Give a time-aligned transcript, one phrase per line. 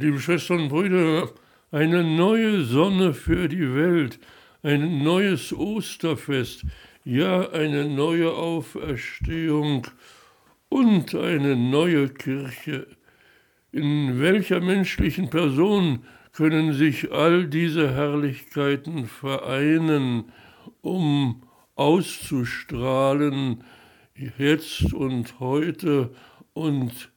[0.00, 1.30] liebe Schwestern und Brüder,
[1.72, 4.20] eine neue Sonne für die Welt,
[4.62, 6.64] ein neues Osterfest,
[7.04, 9.86] ja eine neue Auferstehung
[10.68, 12.86] und eine neue Kirche.
[13.72, 20.26] In welcher menschlichen Person können sich all diese Herrlichkeiten vereinen,
[20.80, 21.42] um
[21.74, 23.64] auszustrahlen,
[24.38, 26.10] jetzt und heute
[26.52, 27.10] und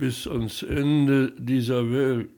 [0.00, 2.30] bis ans Ende dieser Welt.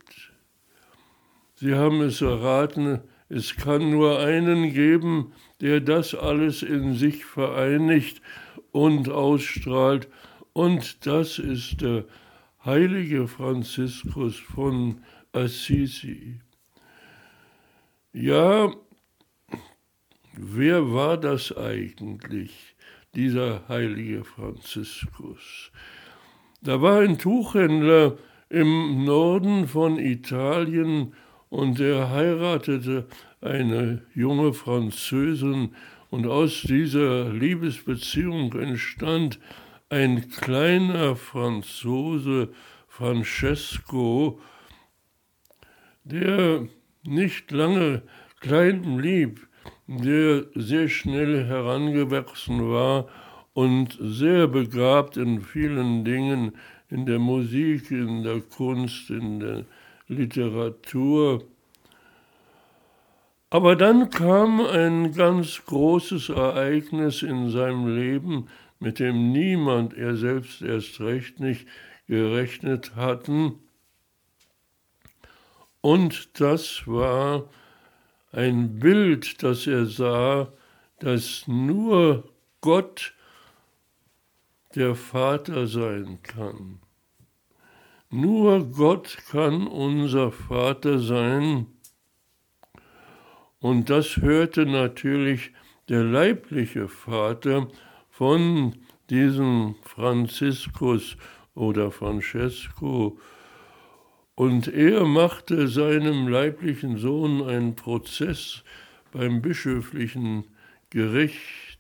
[1.55, 8.21] Sie haben es erraten, es kann nur einen geben, der das alles in sich vereinigt
[8.73, 10.09] und ausstrahlt,
[10.53, 12.05] und das ist der
[12.65, 16.41] heilige Franziskus von Assisi.
[18.13, 18.75] Ja,
[20.35, 22.75] wer war das eigentlich,
[23.15, 25.71] dieser heilige Franziskus?
[26.65, 31.13] Da war ein Tuchhändler im Norden von Italien
[31.49, 33.09] und er heiratete
[33.41, 35.75] eine junge Französin.
[36.11, 39.41] Und aus dieser Liebesbeziehung entstand
[39.89, 42.53] ein kleiner Franzose,
[42.87, 44.39] Francesco,
[46.05, 46.69] der
[47.03, 48.03] nicht lange
[48.39, 49.49] klein blieb,
[49.89, 53.09] der sehr schnell herangewachsen war
[53.55, 56.53] und sehr begabt in vielen Dingen,
[56.89, 59.65] in der Musik, in der Kunst, in der
[60.09, 61.45] Literatur.
[63.51, 70.63] Aber dann kam ein ganz großes Ereignis in seinem Leben, mit dem niemand, er selbst
[70.63, 71.67] erst recht nicht,
[72.09, 73.55] gerechnet hatten.
[75.81, 77.49] Und das war
[78.33, 80.53] ein Bild, das er sah,
[81.01, 82.25] dass nur
[82.61, 83.15] Gott
[84.77, 86.81] der Vater sein kann.
[88.11, 91.67] Nur Gott kann unser Vater sein.
[93.61, 95.53] Und das hörte natürlich
[95.89, 97.69] der leibliche Vater
[98.11, 98.75] von
[99.09, 101.17] diesem Franziskus
[101.55, 103.19] oder Francesco
[104.35, 108.65] und er machte seinem leiblichen Sohn einen Prozess
[109.13, 110.45] beim bischöflichen
[110.91, 111.72] Gericht.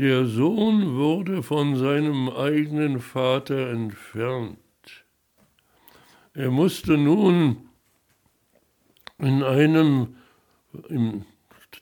[0.00, 4.56] Der Sohn wurde von seinem eigenen Vater entfernt.
[6.32, 7.68] Er musste nun
[9.18, 10.16] in einem
[10.88, 11.26] in,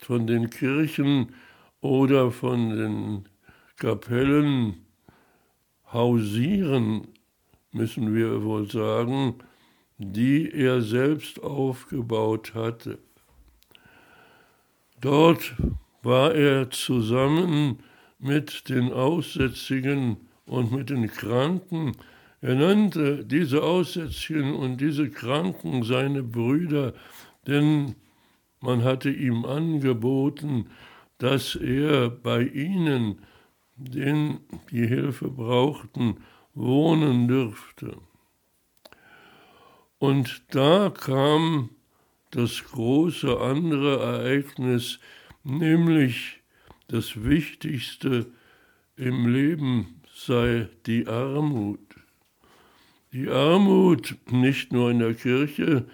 [0.01, 1.33] von den Kirchen
[1.81, 3.29] oder von den
[3.77, 4.85] Kapellen
[5.93, 7.07] hausieren
[7.71, 9.37] müssen wir wohl sagen,
[9.97, 12.99] die er selbst aufgebaut hatte.
[15.01, 15.55] Dort
[16.03, 17.79] war er zusammen
[18.19, 21.93] mit den Aussätzigen und mit den Kranken.
[22.41, 26.95] Er nannte diese Aussätzigen und diese Kranken seine Brüder,
[27.47, 27.95] denn
[28.61, 30.67] man hatte ihm angeboten,
[31.19, 33.19] dass er bei ihnen,
[33.77, 34.41] denen
[34.71, 36.19] die Hilfe brauchten,
[36.55, 37.97] wohnen dürfte.
[39.99, 41.71] Und da kam
[42.31, 45.01] das große andere Ereignis,
[45.43, 46.41] nämlich
[46.89, 48.27] das Wichtigste
[48.97, 51.81] im Leben sei die Armut.
[53.13, 55.87] Die Armut nicht nur in der Kirche,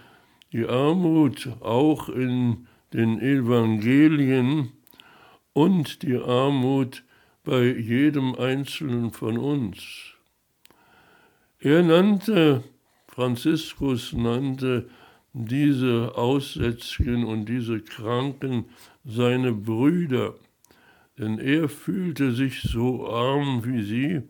[0.53, 4.73] die Armut auch in den Evangelien
[5.53, 7.05] und die Armut
[7.43, 10.15] bei jedem Einzelnen von uns.
[11.59, 12.63] Er nannte,
[13.09, 14.89] Franziskus nannte
[15.33, 18.67] diese Aussätzigen und diese Kranken
[19.05, 20.35] seine Brüder,
[21.19, 24.23] denn er fühlte sich so arm wie sie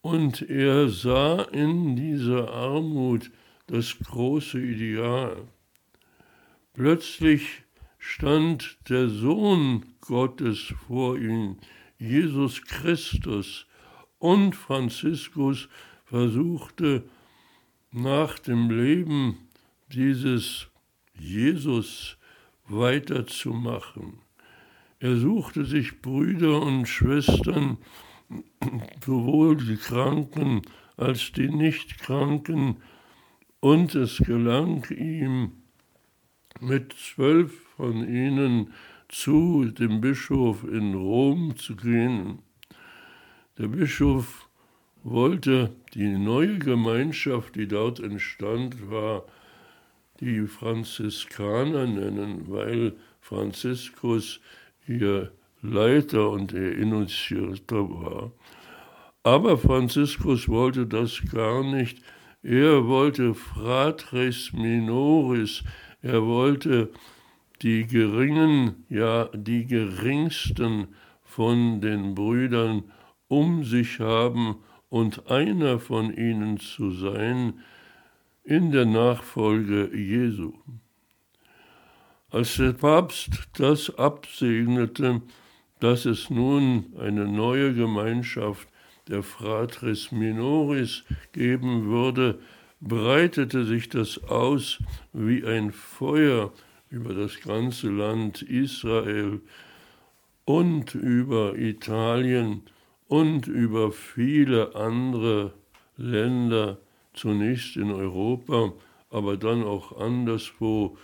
[0.00, 3.30] und er sah in dieser Armut
[3.66, 5.36] das große Ideal.
[6.72, 7.64] Plötzlich
[7.98, 11.56] stand der Sohn Gottes vor ihm,
[11.98, 13.66] Jesus Christus,
[14.18, 15.68] und Franziskus
[16.04, 17.04] versuchte
[17.92, 19.48] nach dem Leben
[19.92, 20.68] dieses
[21.14, 22.16] Jesus
[22.66, 24.20] weiterzumachen.
[25.00, 27.78] Er suchte sich Brüder und Schwestern,
[29.04, 30.62] sowohl die Kranken
[30.96, 32.78] als die Nichtkranken,
[33.60, 35.52] und es gelang ihm,
[36.60, 38.72] mit zwölf von ihnen
[39.08, 42.40] zu dem Bischof in Rom zu gehen.
[43.56, 44.48] Der Bischof
[45.02, 49.24] wollte die neue Gemeinschaft, die dort entstand, war
[50.20, 54.40] die Franziskaner nennen, weil Franziskus
[54.88, 58.32] ihr Leiter und ihr Initiator war.
[59.22, 62.00] Aber Franziskus wollte das gar nicht.
[62.42, 65.64] Er wollte fratres minoris,
[66.00, 66.90] er wollte
[67.62, 70.88] die geringen, ja die geringsten
[71.24, 72.84] von den Brüdern
[73.26, 74.56] um sich haben
[74.88, 77.60] und einer von ihnen zu sein
[78.44, 80.54] in der Nachfolge Jesu.
[82.30, 85.22] Als der Papst das absegnete,
[85.80, 88.68] dass es nun eine neue Gemeinschaft
[89.08, 92.38] der Fratres Minoris geben würde,
[92.80, 94.78] breitete sich das aus
[95.12, 96.52] wie ein Feuer
[96.90, 99.40] über das ganze Land Israel
[100.44, 102.62] und über Italien
[103.08, 105.54] und über viele andere
[105.96, 106.78] Länder,
[107.14, 108.72] zunächst in Europa,
[109.10, 110.96] aber dann auch anderswo.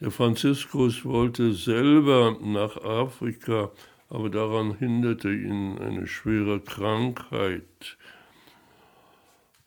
[0.00, 3.72] Der Franziskus wollte selber nach Afrika,
[4.08, 7.98] aber daran hinderte ihn eine schwere Krankheit.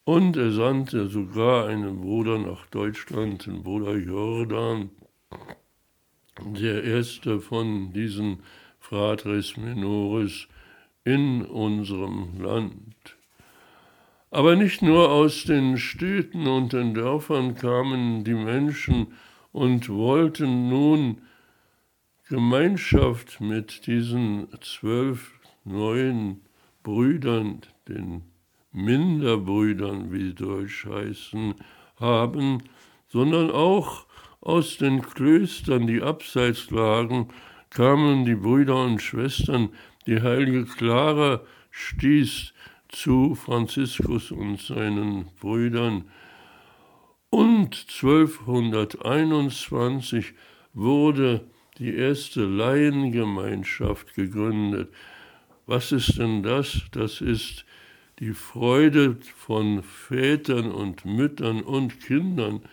[0.05, 4.89] Und er sandte sogar einen Bruder nach Deutschland, den Bruder Jordan,
[6.39, 8.41] der erste von diesen
[8.79, 10.47] Fratres Minoris
[11.03, 13.17] in unserem Land.
[14.31, 19.07] Aber nicht nur aus den Städten und den Dörfern kamen die Menschen
[19.51, 21.21] und wollten nun
[22.27, 25.33] Gemeinschaft mit diesen zwölf
[25.65, 26.41] neuen
[26.83, 28.23] Brüdern, den
[28.71, 31.55] Minderbrüdern, wie Deutsch heißen,
[31.97, 32.63] haben,
[33.09, 34.05] sondern auch
[34.39, 37.27] aus den Klöstern, die abseits lagen,
[37.69, 39.69] kamen die Brüder und Schwestern,
[40.07, 42.53] die heilige Clara stieß
[42.89, 46.05] zu Franziskus und seinen Brüdern.
[47.31, 50.33] Und 1221
[50.73, 51.45] wurde
[51.77, 54.93] die erste Laiengemeinschaft gegründet.
[55.65, 56.81] Was ist denn das?
[56.91, 57.63] Das ist
[58.19, 62.63] die Freude von Vätern und Müttern und Kindern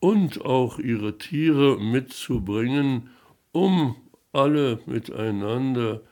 [0.00, 3.08] und auch ihre Tiere mitzubringen,
[3.52, 3.96] um
[4.32, 6.02] alle miteinander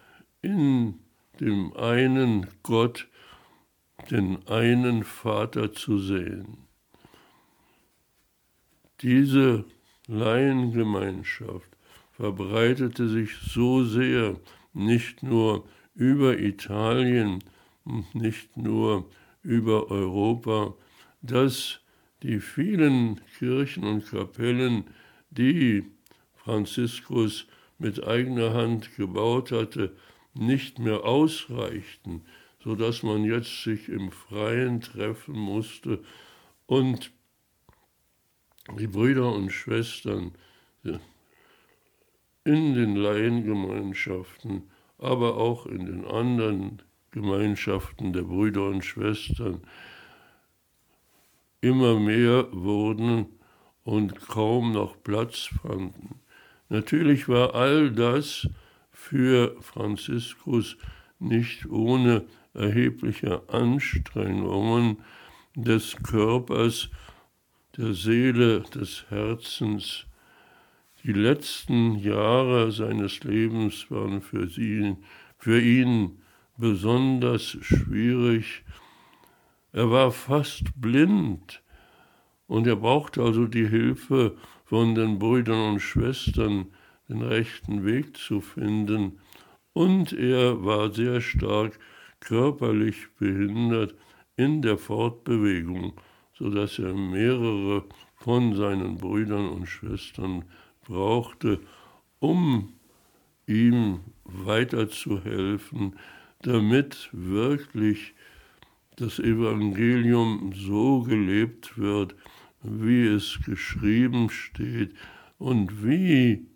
[0.40, 0.94] in
[1.40, 3.06] dem einen Gott,
[4.10, 6.63] den einen Vater zu sehen.
[9.04, 9.66] Diese
[10.06, 11.68] Laiengemeinschaft
[12.12, 14.40] verbreitete sich so sehr,
[14.72, 17.44] nicht nur über Italien
[17.84, 19.10] und nicht nur
[19.42, 20.74] über Europa,
[21.20, 21.80] dass
[22.22, 24.84] die vielen Kirchen und Kapellen,
[25.28, 25.84] die
[26.36, 27.46] Franziskus
[27.78, 29.94] mit eigener Hand gebaut hatte,
[30.32, 32.22] nicht mehr ausreichten,
[32.58, 36.02] so dass man jetzt sich im Freien treffen musste
[36.64, 37.12] und
[38.78, 40.32] die Brüder und Schwestern
[42.44, 44.64] in den Laiengemeinschaften,
[44.98, 49.62] aber auch in den anderen Gemeinschaften der Brüder und Schwestern
[51.60, 53.26] immer mehr wurden
[53.84, 56.20] und kaum noch Platz fanden.
[56.68, 58.48] Natürlich war all das
[58.90, 60.76] für Franziskus
[61.18, 64.98] nicht ohne erhebliche Anstrengungen
[65.54, 66.90] des Körpers,
[67.76, 70.06] der Seele, des Herzens.
[71.02, 74.96] Die letzten Jahre seines Lebens waren für, sie,
[75.38, 76.22] für ihn
[76.56, 78.64] besonders schwierig.
[79.72, 81.62] Er war fast blind
[82.46, 86.66] und er brauchte also die Hilfe von den Brüdern und Schwestern,
[87.08, 89.18] den rechten Weg zu finden.
[89.72, 91.78] Und er war sehr stark
[92.20, 93.94] körperlich behindert
[94.36, 95.94] in der Fortbewegung,
[96.38, 97.84] so dass er mehrere
[98.16, 100.44] von seinen Brüdern und Schwestern
[100.84, 101.60] brauchte,
[102.18, 102.72] um
[103.46, 105.96] ihm weiterzuhelfen,
[106.42, 108.14] damit wirklich
[108.96, 112.14] das Evangelium so gelebt wird,
[112.62, 114.94] wie es geschrieben steht
[115.38, 116.46] und wie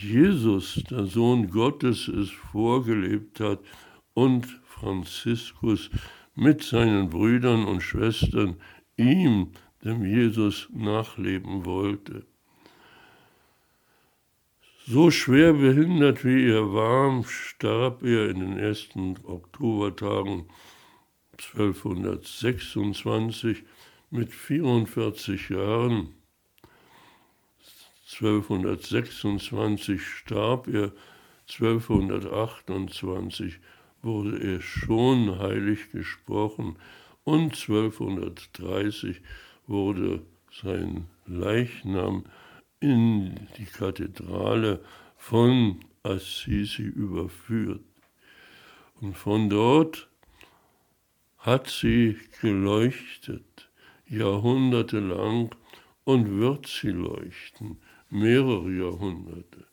[0.00, 3.60] Jesus, der Sohn Gottes, es vorgelebt hat
[4.12, 5.90] und Franziskus
[6.36, 8.60] mit seinen Brüdern und Schwestern
[8.96, 9.50] ihm,
[9.84, 12.24] dem Jesus, nachleben wollte.
[14.86, 20.44] So schwer behindert wie er war, starb er in den ersten Oktobertagen
[21.32, 23.64] 1226
[24.10, 26.14] mit 44 Jahren
[28.20, 30.92] 1226 starb er,
[31.48, 33.58] 1228
[34.02, 36.76] wurde er schon heilig gesprochen
[37.24, 39.20] und 1230
[39.66, 40.22] wurde
[40.52, 42.24] sein Leichnam
[42.80, 44.80] in die Kathedrale
[45.16, 47.82] von Assisi überführt.
[49.00, 50.08] Und von dort
[51.38, 53.70] hat sie geleuchtet,
[54.08, 55.54] jahrhundertelang,
[56.04, 57.78] und wird sie leuchten,
[58.10, 59.66] mehrere Jahrhunderte.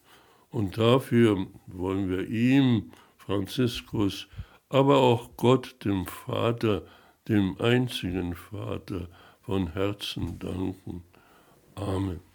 [0.50, 2.92] Und dafür wollen wir ihm,
[3.25, 4.27] Franziskus,
[4.70, 6.84] aber auch Gott, dem Vater,
[7.27, 9.08] dem einzigen Vater,
[9.42, 11.03] von Herzen danken.
[11.75, 12.32] Amen.